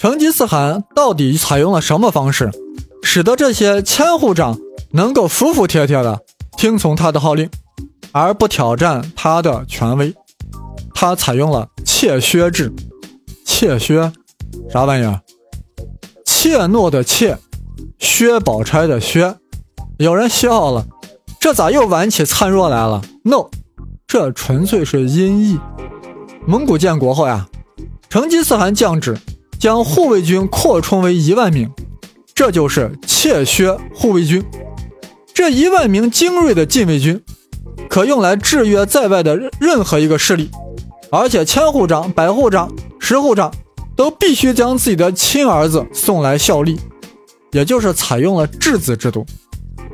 [0.00, 2.50] 成吉思汗到底采用了什么方式，
[3.02, 4.58] 使得这些千户长
[4.92, 6.22] 能够服服帖帖的
[6.56, 7.50] 听从他的号令，
[8.10, 10.14] 而不挑战他的权威？
[10.94, 12.72] 他采用了怯薛制。
[13.44, 14.10] 怯薛，
[14.72, 15.20] 啥玩意儿？
[16.24, 17.36] 怯懦的怯，
[17.98, 19.36] 薛宝钗的薛。
[19.98, 20.86] 有人笑了，
[21.38, 23.50] 这咋又玩起灿若来了？No，
[24.06, 25.60] 这纯粹是音译。
[26.46, 27.46] 蒙古建国后呀，
[28.08, 29.18] 成吉思汗降旨。
[29.60, 31.70] 将护卫军扩充为一万名，
[32.34, 34.42] 这就是怯薛护卫军。
[35.34, 37.22] 这一万名精锐的禁卫军，
[37.86, 40.50] 可用来制约在外的任任何一个势力。
[41.12, 43.52] 而且千户长、百户长、十户长
[43.94, 46.80] 都必须将自己的亲儿子送来效力，
[47.52, 49.26] 也就是采用了质子制度，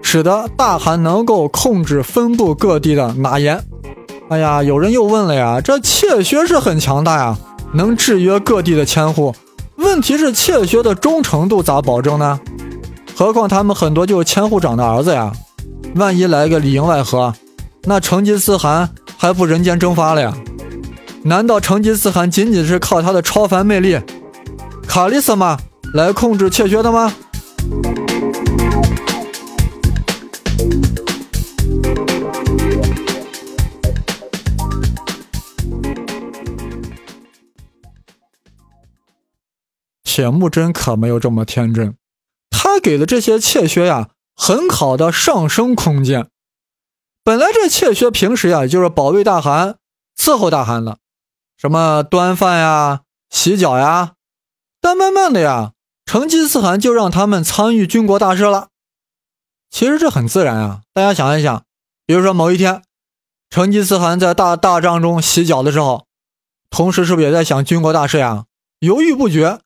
[0.01, 3.61] 使得大汗能够控制分布各地的哪言。
[4.29, 7.37] 哎呀，有人又问了呀，这怯薛是很强大呀，
[7.75, 9.35] 能制约各地的千户。
[9.87, 12.41] 问题是窃薛的忠诚度咋保证呢？
[13.17, 15.33] 何况他们很多就是千户长的儿子呀，
[15.95, 17.33] 万一来个里应外合，
[17.85, 20.35] 那成吉思汗还不人间蒸发了呀？
[21.23, 23.99] 难道成吉思汗仅仅是靠他的超凡魅力，
[24.89, 25.57] 卡利斯玛
[25.95, 27.15] 来控制窃薛的吗？
[40.17, 41.95] 铁木真可没有这么天真，
[42.49, 46.31] 他给的这些妾薛呀，很好的上升空间。
[47.23, 49.77] 本来这妾薛平时呀，就是保卫大汗、
[50.19, 50.97] 伺候大汗的，
[51.59, 54.15] 什么端饭呀、洗脚呀。
[54.81, 55.73] 但慢慢的呀，
[56.07, 58.69] 成吉思汗就让他们参与军国大事了。
[59.69, 61.63] 其实这很自然啊，大家想一想，
[62.07, 62.83] 比如说某一天，
[63.51, 66.07] 成吉思汗在大大帐中洗脚的时候，
[66.71, 68.47] 同时是不是也在想军国大事呀？
[68.79, 69.61] 犹豫不决。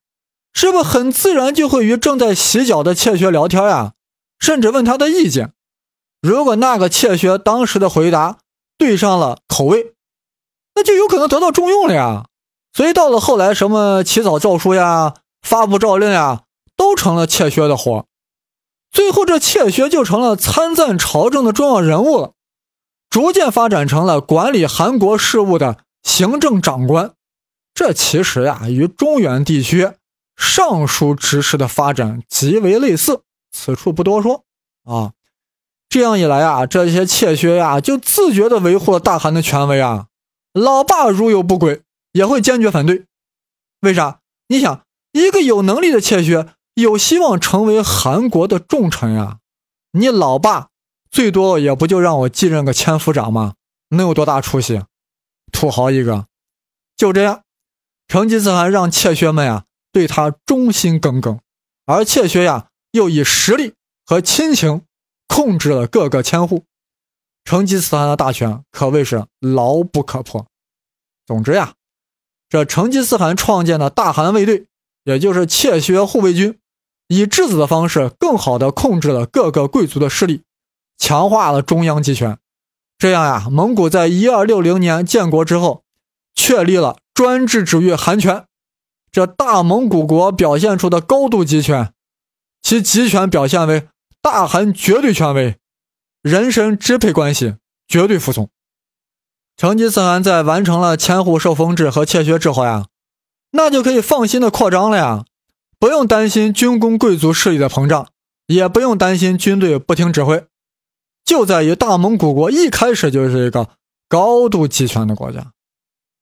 [0.53, 3.93] 是不是很自然就会与正在洗脚的窃薛聊天呀？
[4.39, 5.53] 甚至问他的意见。
[6.21, 8.37] 如果那个窃薛当时的回答
[8.77, 9.93] 对上了口味，
[10.75, 12.25] 那就有可能得到重用了呀。
[12.73, 16.43] 所以到了后来，什么起草诏书呀、发布诏令呀，
[16.75, 18.05] 都成了窃薛的活。
[18.91, 22.33] 最后，这窃薛就成了参赞朝政的重要人物了，
[23.09, 27.13] 逐渐发展成了管理韩国事务的行政长官。
[27.73, 29.91] 这其实呀，与中原地区。
[30.41, 33.21] 尚书执事的发展极为类似，
[33.51, 34.43] 此处不多说
[34.83, 35.13] 啊。
[35.87, 40.07] 这样一来啊，这些怯薛呀就自觉地维护了大汗的权威啊。
[40.51, 43.05] 老爸如有不轨，也会坚决反对。
[43.81, 44.19] 为啥？
[44.47, 49.37] 你想，一个有能力的怯薛，有希望成为韩国的重臣呀。
[49.91, 50.69] 你老爸
[51.11, 53.53] 最多也不就让我继任个千夫长吗？
[53.89, 54.81] 能有多大出息？
[55.51, 56.25] 土豪一个。
[56.97, 57.43] 就这样，
[58.07, 59.65] 成吉思汗让妾薛们呀。
[59.91, 61.39] 对他忠心耿耿，
[61.85, 63.73] 而怯薛呀又以实力
[64.05, 64.83] 和亲情
[65.27, 66.63] 控制了各个千户，
[67.43, 70.45] 成吉思汗的大权可谓是牢不可破。
[71.25, 71.73] 总之呀，
[72.49, 74.65] 这成吉思汗创建的大汗卫队，
[75.03, 76.59] 也就是怯薛护卫军，
[77.07, 80.43] 以质子的方式更好的控制了各个贵族的势力，
[80.97, 82.37] 强化了中央集权。
[82.97, 85.83] 这样呀，蒙古在一二六零年建国之后，
[86.35, 88.45] 确立了专制主义汗权。
[89.11, 91.93] 这大蒙古国表现出的高度集权，
[92.61, 93.89] 其集权表现为
[94.21, 95.57] 大汗绝对权威，
[96.21, 97.55] 人身支配关系
[97.87, 98.49] 绝对服从。
[99.57, 102.87] 成吉思汗在完成了千户受封制和窃薛之后呀，
[103.51, 105.25] 那就可以放心的扩张了呀，
[105.77, 108.07] 不用担心军工贵族势力的膨胀，
[108.47, 110.45] 也不用担心军队不听指挥。
[111.25, 113.69] 就在于大蒙古国一开始就是一个
[114.07, 115.51] 高度集权的国家，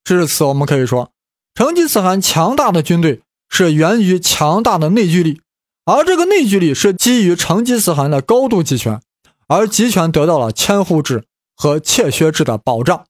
[0.04, 1.12] 至此我们可以说。
[1.60, 5.42] 成吉思汗强大的军队是源于强大的内聚力，
[5.84, 9.02] 而这个内聚力是基于成吉思汗的高度集权，
[9.46, 11.26] 而集权得到了千户制
[11.58, 13.04] 和窃薛制的保障。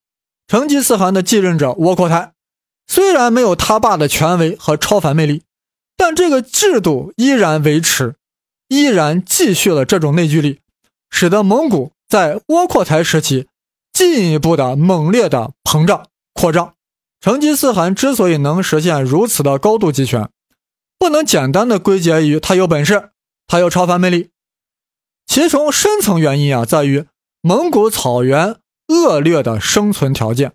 [0.48, 2.32] 成吉思汗的继任者窝阔台
[2.88, 5.44] 虽然没有他爸的权威和超凡魅力，
[5.96, 8.16] 但这个制度依然维持，
[8.68, 10.58] 依然继续了这种内聚力，
[11.12, 13.46] 使得蒙古在窝阔台时期
[13.94, 16.74] 进一步的猛烈的膨胀扩张。
[17.22, 20.30] 成吉思汗之所以能实现如此的高度集权，
[20.98, 23.10] 不能简单的归结于他有本事，
[23.46, 24.30] 他有超凡魅力。
[25.28, 27.06] 其中深层原因啊，在于
[27.42, 28.56] 蒙古草原
[28.88, 30.54] 恶劣的生存条件，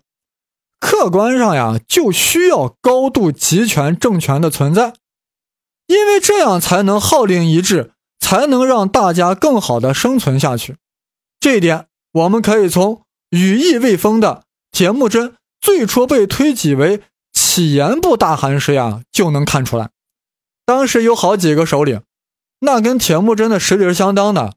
[0.79, 4.93] 客观上呀就需要高度集权政权的存在，
[5.85, 10.77] 因为这样才能号令一致，才能让大家更好的生存下去。
[11.39, 15.35] 这一点，我们可以从羽翼未丰的铁木真。
[15.59, 17.01] 最初被推举为
[17.33, 19.89] 乞颜部大汗时呀，就能看出来。
[20.65, 22.01] 当时有好几个首领，
[22.59, 24.55] 那跟铁木真的实力是相当的，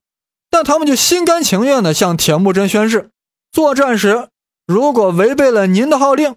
[0.50, 3.10] 但他们就心甘情愿的向铁木真宣誓：
[3.52, 4.28] 作战时
[4.66, 6.36] 如果违背了您的号令，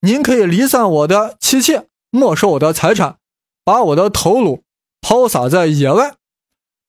[0.00, 3.18] 您可以离散我的妻妾，没收我的财产，
[3.64, 4.62] 把我的头颅
[5.00, 6.14] 抛洒在野外；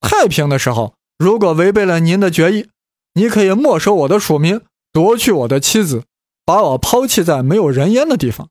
[0.02, 2.70] 太平的时候，如果违背了您的决议，
[3.14, 4.62] 你可以没收我的属民，
[4.92, 6.04] 夺去我的妻子，
[6.48, 8.48] 把我抛弃在没有人烟的地方。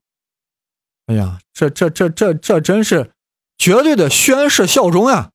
[1.07, 3.13] 哎呀，这这这这这真是
[3.57, 5.31] 绝对的宣誓效忠呀！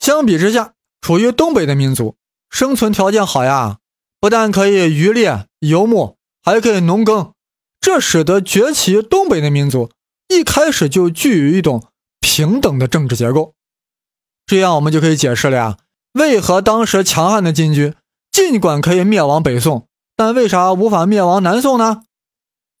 [0.00, 0.72] 相比之下，
[1.02, 2.16] 处于东北的民族
[2.48, 3.80] 生存条件好呀，
[4.18, 7.34] 不但可以渔猎游牧，还可以农耕，
[7.78, 9.90] 这使得崛起东北的民族
[10.28, 11.88] 一开始就具有一种
[12.20, 13.52] 平等的政治结构。
[14.46, 15.76] 这样我们就可以解释了呀，
[16.12, 17.94] 为何当时强悍的金军
[18.30, 19.87] 尽管可以灭亡北宋，
[20.18, 22.02] 但为啥无法灭亡南宋呢？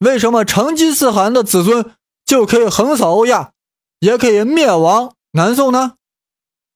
[0.00, 1.92] 为什么成吉思汗的子孙？
[2.26, 3.52] 就可以横扫欧亚，
[4.00, 5.92] 也可以灭亡南宋呢。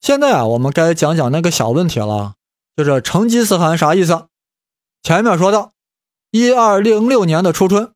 [0.01, 2.35] 现在啊，我们该讲讲那个小问题了，
[2.77, 4.27] 就是成吉思汗啥意思？
[5.03, 5.73] 前面说到，
[6.31, 7.91] 一二零六年的初春，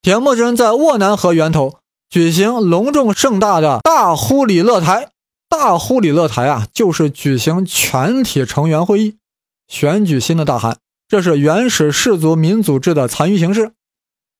[0.00, 5.10] 铁木真在斡南河源头举行隆重盛大的大忽里勒台。
[5.48, 9.18] 大忽里勒台啊，就是举行全体成员会议，
[9.66, 10.78] 选举新的大汗。
[11.12, 13.74] 这是原始氏族民主制的残余形式。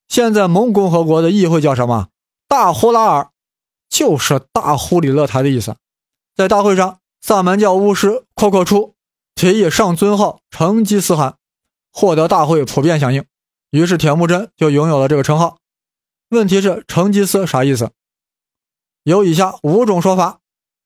[0.08, 2.08] 现在蒙古共和国的议会叫什么？
[2.48, 3.30] 大呼拉尔
[3.90, 5.76] 就是大呼里勒台的意思。
[6.34, 8.94] 在大会上，萨满教巫师阔阔出
[9.34, 11.36] 提议上尊号成吉思汗，
[11.92, 13.22] 获得大会普遍响应。
[13.68, 15.58] 于是铁木真就拥有了这个称号。
[16.30, 17.90] 问题是成吉思啥意思？
[19.02, 20.38] 有以下五种说法。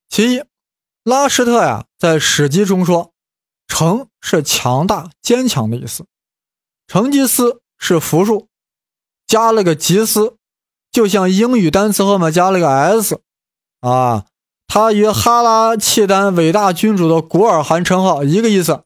[0.09, 0.43] 其一，
[1.05, 3.13] 拉什特呀在史籍中说，
[3.69, 6.05] 成是强大坚强的意思，
[6.89, 8.49] 成吉思是复数，
[9.25, 10.35] 加了个吉思。
[10.91, 13.21] 就像英语单词后面加了个 s，
[13.81, 14.27] 啊，
[14.67, 18.83] 它与哈拉契丹伟大君主的古尔汗称号一个意思，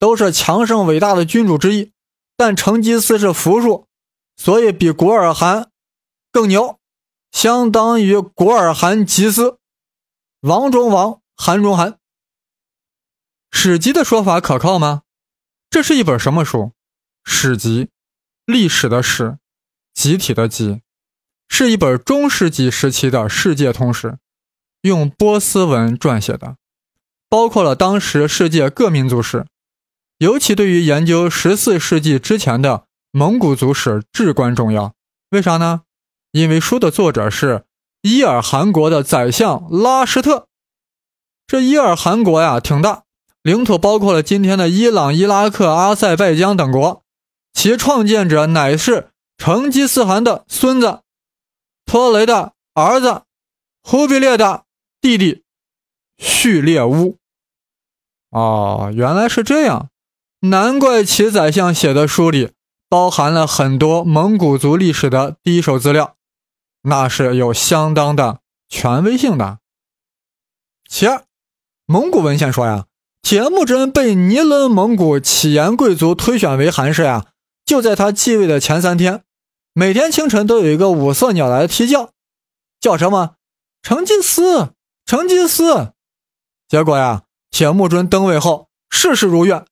[0.00, 1.92] 都是强盛伟大的君主之一。
[2.36, 3.86] 但成吉思是复数，
[4.36, 5.70] 所以比古尔汗
[6.32, 6.78] 更牛，
[7.30, 9.58] 相当于古尔汗吉思，
[10.40, 11.98] 王中王，汗中汗。
[13.50, 15.02] 史籍的说法可靠吗？
[15.70, 16.72] 这是一本什么书？
[17.24, 17.88] 史籍，
[18.46, 19.38] 历史的史，
[19.94, 20.82] 集体的集。
[21.48, 24.18] 是一本中世纪时期的世界通史，
[24.82, 26.56] 用波斯文撰写的，
[27.28, 29.46] 包括了当时世界各民族史，
[30.18, 34.94] 尤其对于研究十四世纪之前的蒙古族史至关重要。
[35.30, 35.82] 为啥呢？
[36.32, 37.64] 因为书的作者是
[38.02, 40.46] 伊尔汗国的宰相拉什特。
[41.46, 43.04] 这伊尔汗国呀挺大，
[43.48, 47.02] 领土包括了今天的伊朗、伊拉克、阿塞拜疆等国，
[47.54, 49.08] 其创建者乃是
[49.38, 51.00] 成吉思汗的孙子。
[51.86, 53.22] 托雷的儿子，
[53.82, 54.64] 忽必烈的
[55.00, 55.44] 弟弟，
[56.18, 57.16] 序列乌。
[58.28, 59.88] 哦，原来是这样，
[60.40, 62.52] 难怪其宰相写的书里
[62.86, 66.16] 包含了很多蒙古族历史的第一手资料，
[66.82, 69.60] 那是有相当的权威性的。
[70.86, 71.24] 其二，
[71.86, 72.84] 蒙古文献说呀，
[73.22, 77.26] 铁木真被尼伦蒙古乞颜贵族推选为汗氏呀，
[77.64, 79.24] 就在他继位的前三天。
[79.74, 82.12] 每天清晨都有一个五色鸟来啼叫，
[82.80, 83.36] 叫什么？
[83.82, 85.92] 成吉思，成吉思。
[86.66, 89.64] 结果呀，铁木真登位后事事如愿。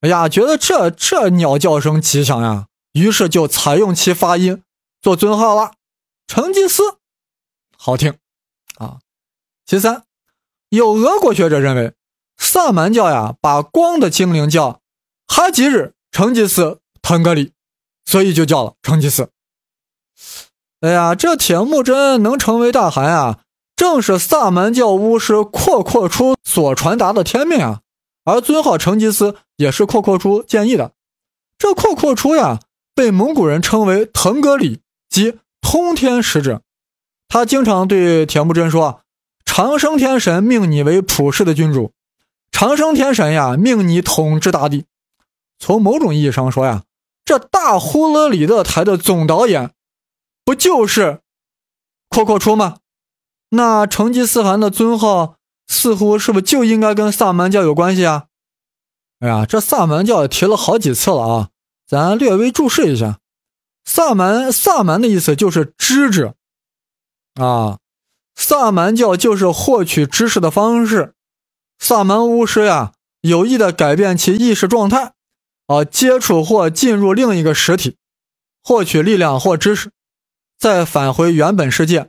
[0.00, 4.62] 哎呀，觉得这这鸟叫声吉祥呀，于是就采用其发音
[5.02, 5.72] 做尊号了，
[6.26, 6.98] 成吉思，
[7.76, 8.16] 好听
[8.78, 9.00] 啊。
[9.66, 10.04] 其三，
[10.70, 11.92] 有俄国学者认为，
[12.38, 14.80] 萨满教呀，把光的精灵叫
[15.26, 17.52] 哈吉日成吉思腾格里。
[18.04, 19.28] 所以就叫了成吉思。
[20.80, 23.40] 哎呀，这铁木真能成为大汗啊，
[23.76, 27.80] 正是萨满教巫师阔阔出所传达的天命啊。
[28.24, 30.92] 而尊号成吉思也是阔阔出建议的。
[31.58, 32.60] 这阔阔出呀，
[32.94, 34.80] 被蒙古人称为腾格里，
[35.10, 36.62] 即通天使者。
[37.28, 39.02] 他经常对铁木真说
[39.44, 41.92] ：“长生天神命你为普世的君主，
[42.50, 44.86] 长生天神呀，命你统治大地。”
[45.58, 46.84] 从某种意义上说呀。
[47.24, 49.74] 这大呼勒里勒台的总导演，
[50.46, 51.20] 不就是
[52.08, 52.78] 阔阔出吗？
[53.50, 55.36] 那成吉思汗的尊号
[55.66, 58.28] 似乎是不是就应该跟萨满教有关系啊？
[59.20, 61.48] 哎呀，这萨满教提了好几次了啊，
[61.86, 63.18] 咱略微注释一下，
[63.84, 66.34] 萨满萨满的意思就是知者
[67.34, 67.76] 啊，
[68.34, 71.14] 萨满教就是获取知识的方式，
[71.78, 75.14] 萨满巫师呀，有意的改变其意识状态。
[75.66, 77.98] 啊，接触或进入另一个实体，
[78.62, 79.90] 获取力量或知识，
[80.58, 82.08] 再返回原本世界，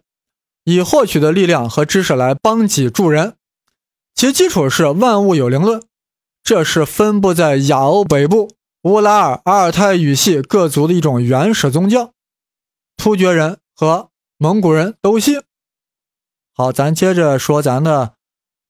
[0.64, 3.36] 以获取的力量和知识来帮己助人，
[4.16, 5.84] 其基础是万物有灵论。
[6.42, 12.14] 这是分布在亚欧北部乌拉尔、阿尔泰语系各族的一种原始宗教，
[12.96, 15.42] 突厥人和蒙古人都信。
[16.54, 18.14] 好，咱接着说咱的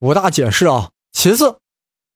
[0.00, 0.90] 五大解释啊。
[1.12, 1.58] 其次，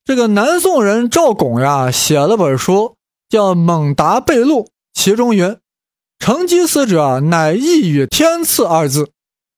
[0.03, 2.97] 这个南宋人赵拱呀写了本书
[3.29, 5.57] 叫《蒙达备录》，其中云
[6.19, 9.11] ：“成吉思者乃意与天赐二字。”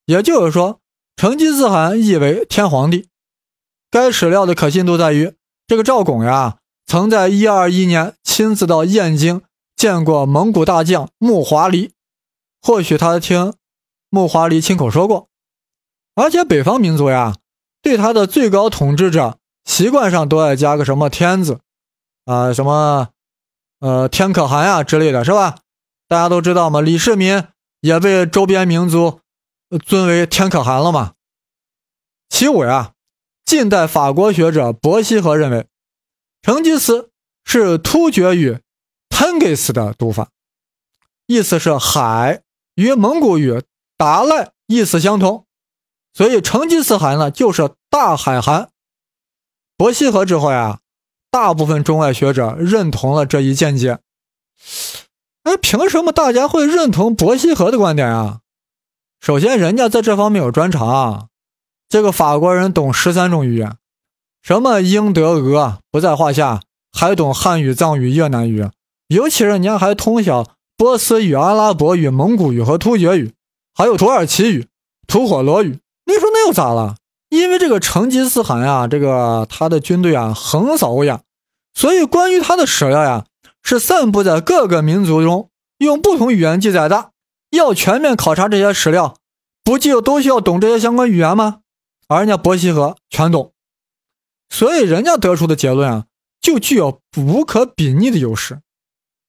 [0.06, 0.80] 也就是说，
[1.16, 3.10] 成吉思汗意为天皇帝。
[3.92, 5.34] 该史料的可信度在于，
[5.68, 9.42] 这个赵拱呀，曾在一二一年亲自到燕京
[9.76, 11.92] 见过蒙古大将木华黎，
[12.62, 13.54] 或许他听
[14.10, 15.28] 木华黎亲口说过。
[16.16, 17.36] 而且北方民族呀，
[17.88, 21.62] 对他的最高统治者习惯上都爱加个什么天字，
[22.26, 23.12] 啊，什么
[23.80, 25.60] 呃天可汗呀之类的是吧？
[26.10, 27.46] 大家都知道嘛，李世民
[27.80, 29.22] 也被周边民族。
[29.86, 31.14] 尊为天可汗了嘛？
[32.28, 32.92] 其五呀，
[33.46, 35.66] 近代法国学者伯希和认为，
[36.42, 37.12] 成吉思
[37.46, 38.60] 是突厥语
[39.10, 40.28] “tengis” 的读法，
[41.26, 42.42] 意思是海，
[42.76, 43.64] 与蒙古语
[43.96, 45.47] 达赖意思相同，
[46.18, 48.70] 所以成吉思汗呢就是大海汗。
[49.78, 50.80] 伯希和之后呀，
[51.30, 54.00] 大部分中外学者认同了这一见解。
[55.44, 58.40] 哎，凭什么大家会认同伯希和的观点啊？
[59.22, 60.90] 首先，人家在这方面有专长。
[60.90, 61.28] 啊
[61.88, 63.78] 这个法国人懂十三种语言，
[64.42, 68.68] 什么英德俄不在话下，还懂汉语、藏语、越南语，
[69.08, 73.36] 尤其是人家还通晓波斯语、阿拉伯语、蒙古语和突厥语，
[73.76, 74.68] 还有土耳其语、
[75.08, 75.80] 吐火罗语。
[76.08, 76.96] 你说那又咋了？
[77.30, 81.22] 因为这个成吉思汗呀，这个他的军队啊横扫欧亚，
[81.74, 83.26] 所以关于他的史料呀
[83.62, 87.12] 是散布在各个民族中，用不同语言记载的。
[87.52, 89.16] 要全面考察这些史料，
[89.64, 91.60] 不就都需要懂这些相关语言吗？
[92.08, 93.54] 而人家伯希和全懂，
[94.50, 96.06] 所以人家得出的结论啊，
[96.40, 98.62] 就具有无可比拟的优势。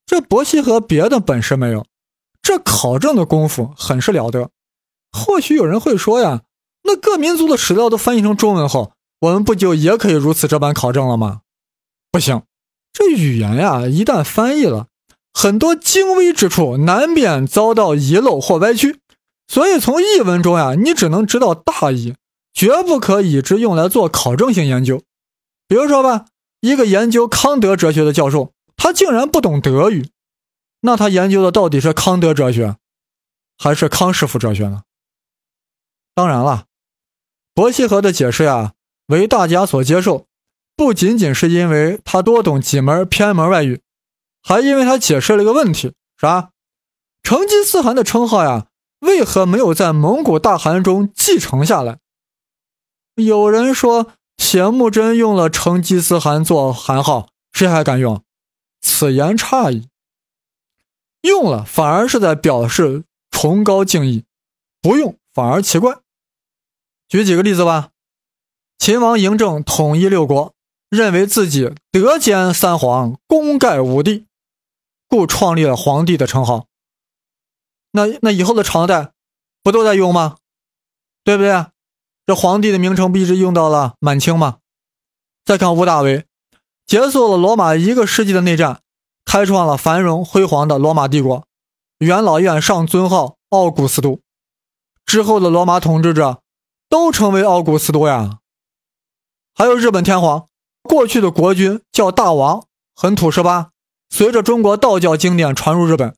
[0.06, 1.85] 这伯希和别的本事没有，
[2.40, 4.50] 这考证的功夫很是了得。
[5.12, 6.42] 或许有人会说呀，
[6.88, 11.42] 那各民族的史料都翻译成中文后，我们不就也可以如此这般考证了吗？
[12.11, 12.42] 不行，
[12.95, 14.87] 这语言呀，一旦翻译了。
[15.35, 19.00] 很多精微之处难免遭到遗漏或歪曲，
[19.47, 22.14] 所以从译文中呀，你只能知道大意，
[22.54, 25.02] 绝不可以之用来做考证性研究。
[25.68, 26.25] 比如说吧，
[26.62, 30.09] 一个研究康德哲学的教授，他竟然不懂德语，
[30.80, 32.76] 那他研究的到底是康德哲学，
[33.59, 34.85] 还是康师傅哲学呢？
[36.14, 36.64] 当然了，
[37.58, 38.74] 伯希和的解释呀，
[39.08, 40.28] 为大家所接受，
[40.76, 43.82] 不仅仅是因为他多懂几门偏门外语。
[44.40, 46.50] 还因为他解释了一个问题，啥？
[47.24, 48.68] 成吉思汗的称号呀，
[49.00, 51.98] 为何没有在蒙古大汗中继承下来？
[53.16, 58.22] 有人说铁木真用了成吉思汗做汗号，谁还敢用？
[58.80, 59.88] 此言差矣。
[61.22, 64.24] 用了反而是在表示崇高敬意，
[64.80, 65.98] 不用反而奇怪。
[67.08, 67.90] 举几个例子吧。
[68.78, 70.54] 秦王嬴政统一六国，
[70.88, 74.26] 认为自己德兼三皇，功盖五帝。
[75.08, 76.66] 故创立了皇帝的称号。
[77.92, 79.12] 那那以后的朝代
[79.62, 80.36] 不都在用吗？
[81.24, 81.66] 对不对？
[82.26, 84.58] 这皇帝的名称不一直用到了满清吗？
[85.46, 86.26] 再看屋大维，
[86.84, 88.82] 结束了罗马一个世纪的内战，
[89.24, 91.46] 开创了繁荣辉煌的罗马帝国。
[92.00, 94.20] 元老院上尊号奥古斯都，
[95.06, 96.42] 之后的罗马统治者
[96.88, 98.38] 都成为奥古斯都呀。
[99.54, 100.47] 还有日本天皇，
[100.83, 103.71] 过去的国君叫大王，很土是吧？
[104.09, 106.14] 随着中国道教经典传入日本，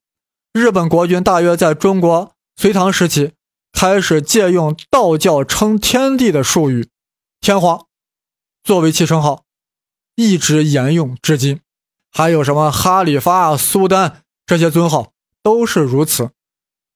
[0.52, 3.32] 日本国君大约在中国隋唐时期
[3.72, 6.88] 开始借用道教称天地的术语
[7.40, 7.86] “天皇”
[8.62, 9.44] 作为其称号，
[10.14, 11.60] 一直沿用至今。
[12.12, 15.12] 还有什么哈里发、苏丹这些尊号
[15.42, 16.30] 都是如此，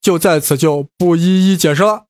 [0.01, 2.07] 就在此就不一一解释了。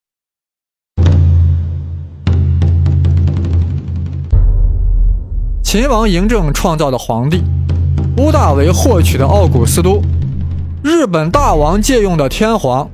[5.74, 7.42] 秦王嬴政创造的皇帝。
[8.16, 10.00] 屋大维获取的奥古斯都，
[10.84, 12.88] 日本大王借用的天皇，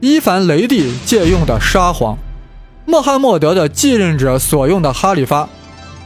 [0.00, 2.16] 伊凡雷帝借用的沙皇，
[2.86, 5.46] 穆罕默德的继任者所用的哈里发，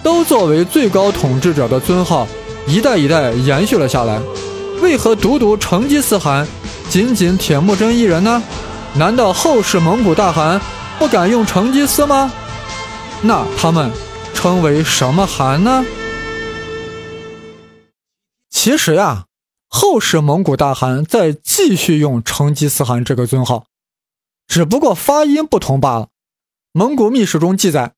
[0.02, 2.26] 都作为最高统治者的尊号，
[2.66, 4.20] 一代一代延续了下来。
[4.82, 6.44] 为何独独成吉思汗，
[6.88, 8.42] 仅仅铁木真一人呢？
[8.94, 10.60] 难道后世蒙古大汗
[10.98, 12.32] 不敢用成吉思吗？
[13.22, 13.92] 那他们
[14.34, 15.84] 称为什么汗呢？
[18.66, 19.26] 其实呀，
[19.68, 23.66] 后世蒙古大汗在继续用成吉思汗这个尊号，
[24.48, 26.08] 只不过发音不同罢了。
[26.72, 27.94] 蒙古秘史中记载，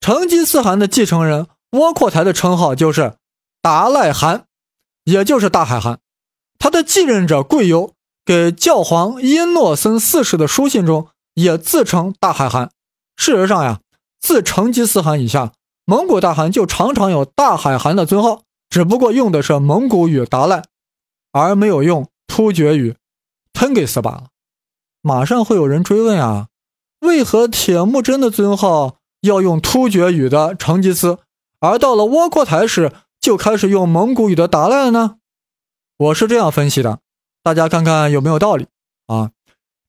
[0.00, 3.14] 成吉思汗的继承人窝阔台的称号就是
[3.62, 4.46] 达赖汗，
[5.04, 6.00] 也就是大海汗。
[6.58, 7.92] 他的继任者贵由
[8.24, 12.72] 给教皇因诺森四世的书信中也自称大海汗。
[13.16, 13.78] 事实上呀，
[14.18, 15.52] 自成吉思汗以下，
[15.84, 20.62] 蒙古大汗就常常有大海汗的尊号，只不过用的是蒙古语达赖，
[21.32, 22.96] 而没有用突厥语
[23.52, 24.24] 吞给斯罢了。
[25.00, 26.48] 马上会有人追问啊，
[27.00, 31.18] 为何铁木真的尊号要用突厥语的成吉思，
[31.60, 35.16] 而到了窝阔台时就开始用蒙古语的达赖了呢？
[35.96, 36.98] 我是这样分析的，
[37.42, 38.66] 大家看看有没有道理
[39.06, 39.30] 啊？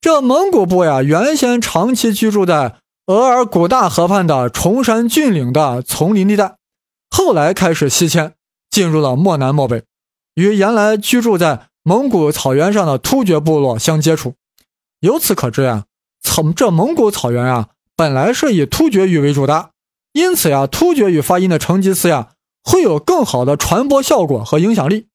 [0.02, 6.56] 这蒙古部呀，原先长期居住在额尔古大河畔的崇山峻岭的丛林地带，
[7.10, 8.34] 后来开始西迁，
[8.80, 9.84] 进入了漠南漠北，
[10.36, 14.36] 与原来居住在蒙古草原上的突厥部落相接触。
[15.02, 15.84] 由此可知呀，
[16.22, 19.72] 从这蒙古草原啊，本来是以突厥语为主的，
[20.14, 22.30] 因此呀，突厥语发音的成吉思呀，
[22.64, 25.08] 会有更好的传播效果和影响力。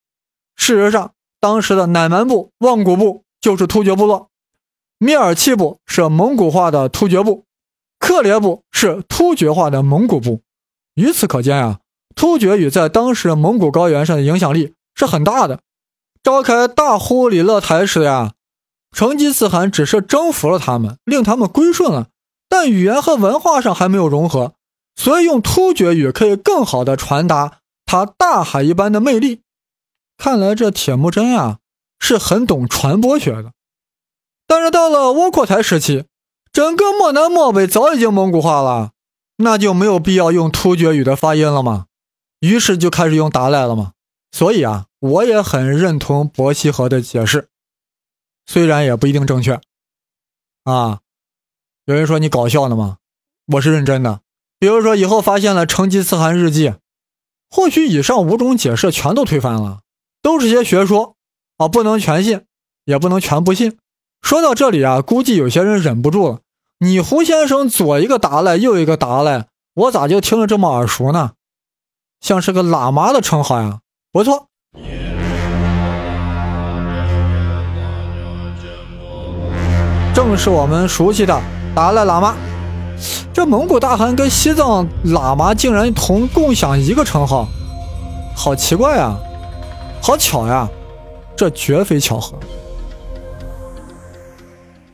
[0.56, 4.28] 事实上，当时的乃蛮部、望古部就是突厥部落，
[4.98, 7.46] 蔑尔契部是蒙古化的突厥部，
[7.98, 10.42] 克烈部是突厥化的蒙古部。
[10.96, 11.80] 由此可见呀，
[12.14, 15.60] 突厥语在当时蒙古高原上的影响力是很大的。
[16.22, 18.32] 召开大忽里勒台时呀。
[18.96, 22.06] 成吉思汗只是征服了他们，令他们归顺了，
[22.48, 24.52] 但语言和文化上还没有融合，
[24.94, 29.40] 所以用突厥语可以更好的传达他大海一般的魅力。
[30.16, 31.58] 看来这铁木真啊
[31.98, 33.50] 是很懂传播学的。
[34.46, 36.04] 但是到了窝阔台时期，
[36.52, 38.92] 整个漠南漠北早已经蒙古化了，
[39.38, 41.86] 那就没有必要用突厥语的发音了吗？
[42.44, 43.92] 于是就开始用达赖了嘛？
[44.30, 47.48] 所以啊，我也很认同伯希和的解释。
[48.44, 49.58] 虽然也不一定正确，
[50.64, 51.00] 啊，
[51.86, 52.98] 有人说你搞笑呢吗？
[53.54, 54.20] 我是认真的。
[54.58, 56.74] 比如说以后发现了成吉思汗日记，
[57.48, 59.80] 或许以上五种解释全都推翻了，
[60.20, 61.16] 都是些学说
[61.56, 62.42] 啊，不能全信，
[62.84, 63.78] 也不能全不信。
[64.20, 66.40] 说到这里啊，估计有些人忍不住了。
[66.80, 71.32] 你胡先生左一个达赖，右一个达赖，我咋就听着这么耳熟呢？
[72.24, 74.46] 像是个喇嘛的称号呀，不错。
[80.14, 81.38] 正是我们熟悉的
[81.74, 82.34] 达赖喇嘛。
[83.34, 87.46] 这蒙古大汗跟西藏喇嘛竟然同共享一个称号，
[88.34, 89.14] 好奇怪呀，
[90.02, 90.66] 好巧呀，
[91.36, 92.38] 这绝非巧合。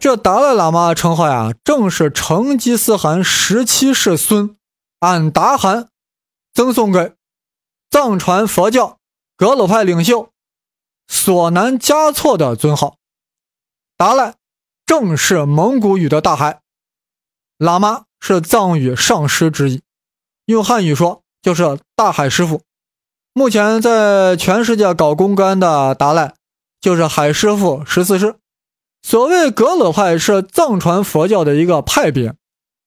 [0.00, 4.56] 这达赖喇嘛称号呀，正是成吉思汗十七世孙
[4.98, 5.90] 俺答汗
[6.52, 7.12] 赠送给
[7.90, 8.98] 藏传佛教
[9.36, 10.30] 格鲁派领袖
[11.08, 12.96] 索南嘉措的尊号，
[13.96, 14.36] 达赖。
[14.86, 16.62] 正是蒙古语的大海，
[17.58, 19.82] 喇嘛是藏语上师之意，
[20.46, 22.62] 用汉语说就是大海师傅。
[23.32, 26.34] 目前在全世界搞公关的达赖
[26.80, 28.34] 就是海师傅十四世。
[29.02, 32.34] 所谓格鲁派是藏传佛教的一个派别，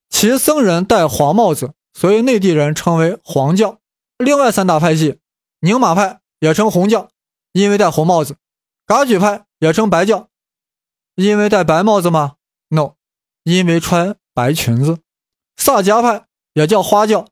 [0.09, 3.79] 其僧人戴黄帽子，所以内地人称为黄教。
[4.17, 5.19] 另外三大派系，
[5.59, 7.09] 宁玛派也称红教，
[7.51, 8.35] 因为戴红帽子；
[8.85, 10.29] 噶举派也称白教。
[11.15, 12.35] 因为戴白帽子吗
[12.69, 12.93] ？No，
[13.43, 14.99] 因为穿白裙子。
[15.55, 17.27] 萨迦派也叫花教，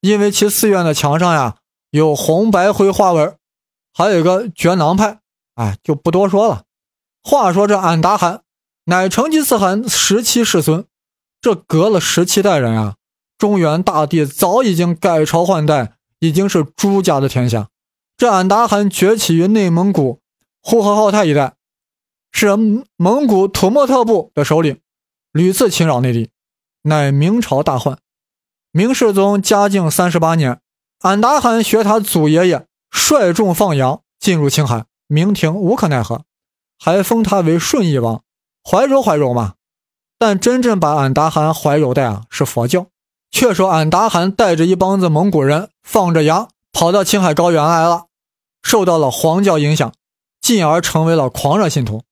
[0.00, 1.56] 因为其寺院的墙上呀
[1.90, 3.36] 有红白灰花纹。
[3.92, 5.20] 还有一个觉囊派，
[5.54, 6.64] 哎，就不多说了。
[7.22, 8.42] 话说这俺答汗
[8.84, 10.86] 乃成吉思汗十七世孙，
[11.40, 12.96] 这隔了十七代人啊，
[13.36, 17.68] 中原大地早已经改朝换代，已经是朱家的天下。
[18.16, 20.20] 这俺答汗崛起于内蒙古
[20.62, 21.54] 呼和浩特一带。
[22.32, 22.54] 是
[22.96, 24.78] 蒙古土默特部的首领，
[25.32, 26.30] 屡次侵扰内地，
[26.82, 27.98] 乃明朝大患。
[28.72, 30.60] 明世宗嘉靖三十八年，
[31.00, 36.24] 俺答汗学他祖爷爷，率众放羊进入青海，明廷无可奈何，
[36.78, 38.22] 还封他为顺义王，
[38.62, 39.54] 怀柔怀柔嘛。
[40.18, 42.88] 但真正把俺答汗怀柔的啊，是佛教。
[43.38, 48.06] 却说俺答汗带着一帮子蒙古人，放着羊跑到青海高原来了，
[48.62, 49.92] 受到了黄教影响，
[50.40, 52.02] 进而成为了狂热信徒。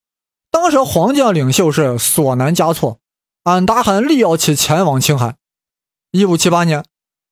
[0.50, 2.98] 当时黄将领袖是索南嘉措，
[3.44, 5.36] 俺答汗力要其前往青海。
[6.10, 6.84] 一五七八年，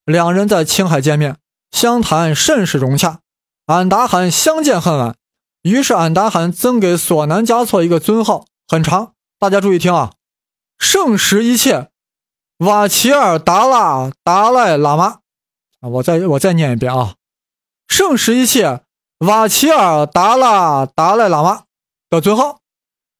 [0.06, 1.36] 两人在青海见面，
[1.70, 3.18] 相谈甚是融洽。
[3.66, 5.16] 俺答汗相见恨晚，
[5.64, 10.12] 于是俺答汗赠给索南嘉措一个尊号，很长，大家注意听啊：
[10.78, 11.90] 圣时一切
[12.62, 15.18] 瓦齐尔达拉达赖喇嘛。
[15.80, 17.16] 啊，我再我再念一遍啊：
[17.88, 18.84] 圣十一切
[19.18, 21.64] 瓦齐尔达拉达赖喇嘛
[22.08, 22.60] 的尊号。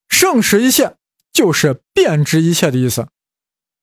[0.09, 0.97] 圣十一切
[1.33, 3.09] 就是遍知一切的意思。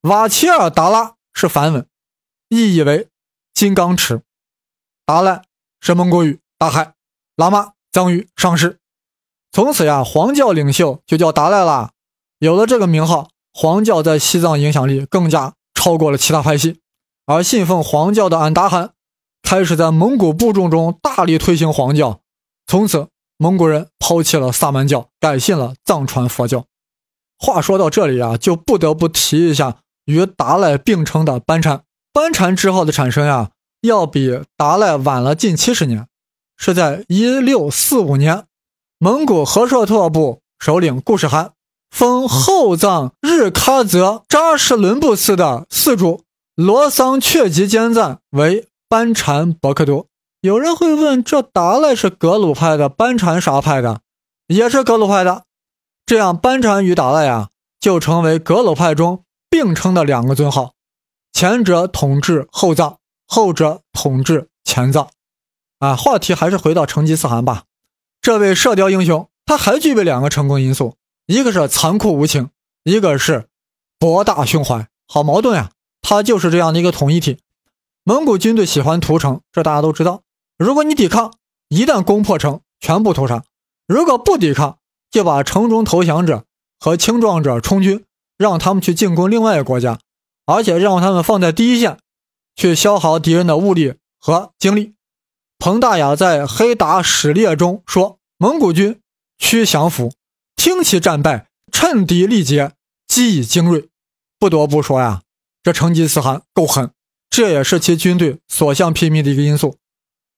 [0.02, 1.86] 瓦齐尔达拉是梵文，
[2.48, 3.10] 意译为
[3.54, 4.22] 金刚持。
[5.06, 5.44] 达赖
[5.82, 6.94] 是蒙古语大海，
[7.36, 8.80] 喇嘛藏语上师。
[9.52, 11.92] 从此呀，黄教领袖就叫达赖啦。
[12.38, 16.80] 有了这个名号，黄教在西藏影响力更加超过了其他派系。
[17.26, 18.92] 而信奉黄教的俺答汗
[19.44, 22.22] 开始在蒙古部众中大力推行黄教。
[22.66, 23.08] 从此，
[23.38, 26.66] 蒙古人抛弃了萨满教，改信了藏传佛教。
[27.38, 31.84] 话说到这里啊，就不得不提一下与达赖并称的班禅。
[32.12, 33.52] 班禅之后的产生呀。
[33.84, 36.06] 要比达赖晚了近七十年，
[36.58, 38.44] 是在一六四五年，
[38.98, 41.54] 蒙古和硕特部首领固始汗
[41.90, 46.24] 封后藏日喀则扎什伦布寺的寺主
[46.56, 50.08] 罗桑确吉坚赞为班禅博克多。
[50.42, 54.02] 有人会问，这达赖是格鲁派的，班禅啥派的？
[54.48, 55.44] 也是格鲁派的。
[56.06, 57.50] 这样，班禅与达赖啊，
[57.80, 60.74] 就成为格鲁派中并称的两个尊号，
[61.34, 62.98] 前者统治后藏。
[63.32, 65.10] 后者统治前藏，
[65.78, 67.66] 啊，话题还是回到成吉思汗吧。
[68.22, 70.96] 这位射雕英雄，他还具备两个成功因素，
[71.30, 72.50] 一个是残酷无情，
[72.84, 73.50] 一个是
[74.00, 74.88] 博大胸怀。
[75.08, 75.70] 好矛盾呀！
[76.02, 77.38] 他就是这样的一个统一体。
[78.04, 80.24] 蒙古军队喜欢屠城，这大家都知道。
[80.58, 81.36] 如果你抵抗，
[81.68, 83.44] 一旦攻破城，全部屠杀；
[83.88, 84.80] 如果不抵抗，
[85.12, 86.46] 就把城中投降者
[86.80, 88.04] 和轻壮者充军，
[88.36, 90.00] 让他们去进攻另外一个国家，
[90.48, 92.00] 而且让他们放在第一线。
[92.56, 94.96] 去消耗敌人的物力和精力。
[95.60, 99.00] 彭大雅在《黑达史列》中说：“蒙古军
[99.38, 100.12] 趋降服，
[100.60, 102.74] 听其战败，趁敌力竭，
[103.08, 103.88] 击以精锐。”
[104.38, 105.22] 不得不说呀，
[105.64, 106.92] 这成吉思汗够狠，
[107.30, 109.78] 这也是其军队所向披靡的一个因素。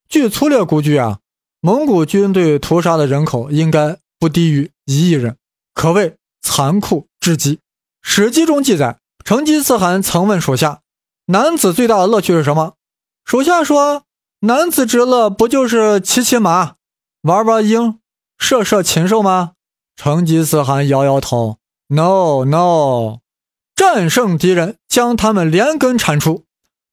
[0.08, 1.18] 据粗略估计啊，
[1.60, 5.36] 蒙古军队屠杀的人口应该不低于一亿人，
[5.74, 7.56] 可谓残酷至极。
[8.00, 10.82] 《史记》中记载，成吉思汗曾问属下。
[11.26, 12.74] 男子最大的乐趣是什么？
[13.24, 14.04] 属下说
[14.46, 16.74] ：“男子之乐不就是骑骑马、
[17.22, 17.98] 玩玩鹰、
[18.38, 19.54] 射射禽兽吗？”
[19.96, 23.18] 成吉思汗摇摇头：“No No，
[23.74, 26.44] 战胜敌人，将他们连根铲除，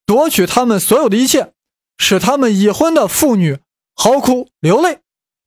[0.05, 1.53] 夺取他们所有的一切，
[1.97, 3.59] 使他们已婚的妇女
[3.95, 4.99] 嚎哭流泪，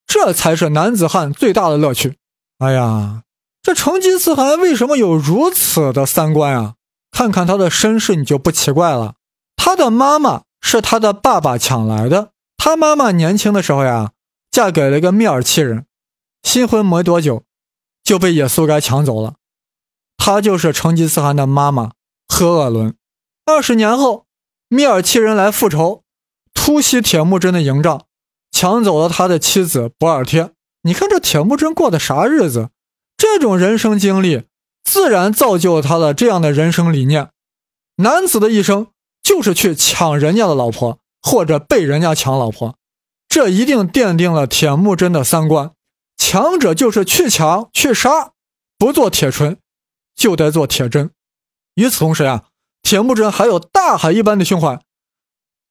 [0.07, 2.17] 这才是男子汉最大的乐趣。”
[2.59, 3.23] 哎呀，
[3.63, 6.75] 这成吉思汗为什么有如此的三观啊？
[7.11, 9.15] 看看他的身世，你就不奇怪了。
[9.57, 12.31] 他的妈妈是他的爸爸抢来的。
[12.57, 14.13] 他妈妈年轻的时候呀，
[14.51, 15.87] 嫁给了一个密尔契人，
[16.43, 17.45] 新婚没多久，
[18.03, 19.35] 就被野苏该抢走了。
[20.17, 21.93] 她就是成吉思汗的妈妈
[22.29, 22.95] 赫鄂伦。
[23.45, 24.27] 二十年后，
[24.69, 26.03] 密尔契人来复仇，
[26.55, 28.07] 突袭铁木真的营帐，
[28.51, 30.53] 抢走了他的妻子博尔贴。
[30.83, 32.71] 你看这铁木真过的啥日子？
[33.17, 34.45] 这种人生经历。
[34.85, 37.31] 自然造就了他的这样的人生理念。
[37.97, 38.89] 男子的一生
[39.23, 42.77] 就是去抢人家的老婆，或者被人家抢老婆，
[43.29, 45.71] 这一定奠定了铁木真的三观。
[46.25, 48.31] 强者就是去抢去杀，
[48.79, 49.59] 不做铁锤，
[50.15, 51.11] 就得做铁针。
[51.75, 52.45] 与此同时啊，
[52.81, 54.81] 铁木真还有大海一般的胸怀。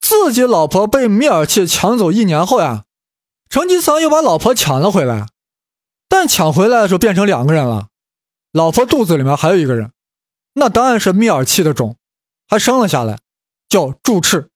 [0.02, 2.84] 自己老婆被米尔契抢走一年后呀，
[3.50, 5.28] 成吉思汗又把老婆抢了回来，
[6.10, 7.88] 但抢回来的时候变成两个人了。
[8.52, 9.94] 老婆肚子里面还有一个人，
[10.56, 11.96] 那当然是米尔契的种，
[12.46, 13.20] 还生了下来，
[13.70, 14.50] 叫柱赤。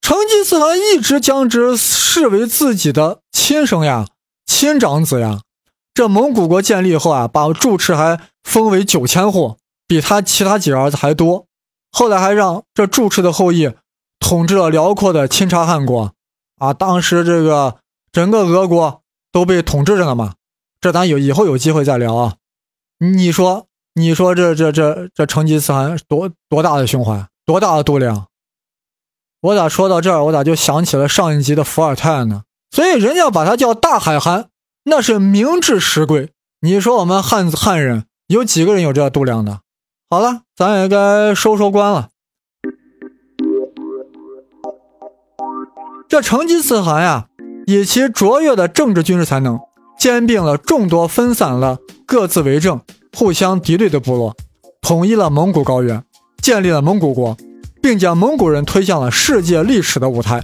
[0.00, 4.06] 成吉思汗一直将之视为自己的亲生呀、
[4.46, 5.40] 亲长子呀。
[5.92, 11.46] 这蒙古国建立后啊，把住持还封为九千户，比他其他几个儿子还多。
[11.92, 13.70] 后来还让这住持的后裔
[14.18, 16.12] 统治了辽阔的钦察汗国
[16.56, 16.74] 啊。
[16.74, 17.76] 当时这个
[18.10, 20.34] 整个俄国都被统治着呢嘛。
[20.80, 22.34] 这咱有以后有机会再聊啊。
[22.98, 28.26] 你说，你说这这这这成吉思汗多多大的胸怀，多大的度量？
[29.40, 32.42] 我咋说到这儿，我咋就想起了上一集的伏尔泰呢？
[32.74, 34.48] 所以人家把它叫大海汗，
[34.82, 36.32] 那是名至实归。
[36.60, 39.60] 你说我们汉子汉人有几个人有这度量的？
[40.10, 42.08] 好了，咱也该收收官了。
[46.08, 47.28] 这成吉思汗呀，
[47.68, 49.60] 以其卓越的政治军事才能。
[49.96, 52.80] 兼并了众多分散了、各自为政、
[53.16, 54.34] 互相敌对的部落，
[54.82, 56.02] 统一了蒙古高原，
[56.42, 57.36] 建立了蒙古国，
[57.80, 60.42] 并将蒙古人推向了世界历史的舞台。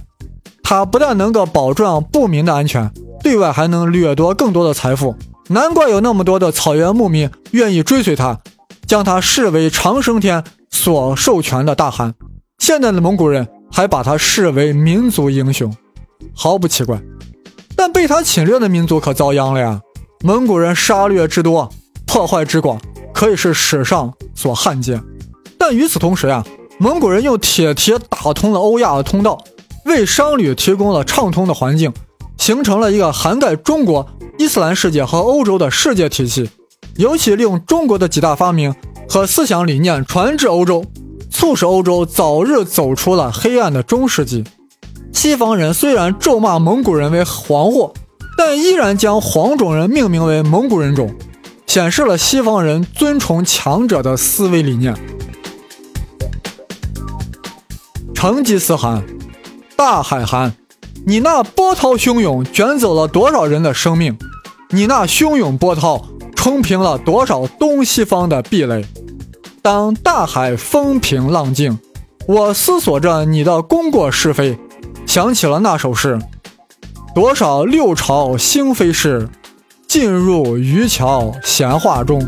[0.63, 2.91] 他不但能够保障不民的安全，
[3.23, 5.15] 对外还能掠夺更多的财富。
[5.49, 8.39] 难怪有那么多的草原牧民愿意追随他，
[8.87, 12.13] 将他视为长生天所授权的大汗。
[12.59, 15.75] 现在的蒙古人还把他视为民族英雄，
[16.33, 17.01] 毫不奇怪。
[17.75, 19.81] 但被他侵略的民族可遭殃了呀！
[20.23, 21.67] 蒙古人杀掠之多，
[22.05, 22.79] 破坏之广，
[23.11, 25.01] 可以是史上所罕见。
[25.57, 26.45] 但与此同时呀，
[26.77, 29.43] 蒙古人用铁蹄打通了欧亚的通道，
[29.85, 31.93] 为商旅提供了畅通的环境，
[32.37, 36.49] 形成了一个涵盖中国、伊斯兰世界和欧洲的世界体系。
[36.97, 38.75] 尤其利用中国的几大发明
[39.07, 40.85] 和思想理念传至欧洲，
[41.29, 44.43] 促使欧洲早日走出了黑暗的中世纪。
[45.13, 47.93] 西方人虽然咒骂蒙古人为黄祸，
[48.37, 51.13] 但依然将黄种人命名为蒙古人种，
[51.65, 54.95] 显示了西方人尊崇强者的思维理念。
[58.13, 59.03] 成吉思汗，
[59.83, 60.53] 大海汗，
[61.07, 64.15] 你那波涛汹涌卷走了多少人的生命？
[64.69, 68.85] 你那汹涌波涛冲平了多少东西方的壁垒？
[69.63, 71.79] 当大海风平浪静，
[72.27, 74.55] 我思索着你的功过是非，
[75.07, 76.19] 想起了那首诗：
[77.15, 79.27] 多少六朝兴废事，
[79.87, 82.21] 尽入渔樵闲话中。